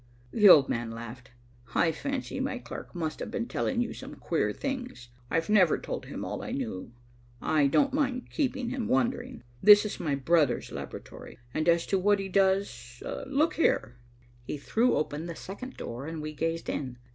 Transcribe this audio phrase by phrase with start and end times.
[0.31, 1.29] The old man laughed.
[1.75, 5.09] "I fancy my clerk must have been telling you some queer things.
[5.29, 6.91] I've never told him all I knew.
[7.39, 9.43] I don't mind keeping him wondering.
[9.61, 13.99] This is my brother's laboratory, and as to what he does, look here!"
[14.41, 16.97] He threw open the second door and we gazed in.